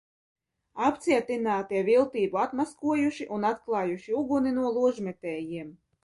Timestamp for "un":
3.37-3.45